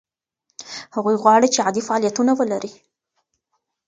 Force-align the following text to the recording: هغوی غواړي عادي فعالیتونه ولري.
هغوی 0.95 1.15
غواړي 1.23 1.47
عادي 1.65 1.81
فعالیتونه 1.87 2.31
ولري. 2.39 2.71